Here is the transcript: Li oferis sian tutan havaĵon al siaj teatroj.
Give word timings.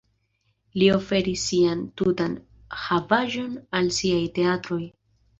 Li 0.81 0.85
oferis 0.93 1.41
sian 1.49 1.83
tutan 2.01 2.33
havaĵon 2.85 3.53
al 3.81 3.91
siaj 3.99 4.23
teatroj. 4.39 4.81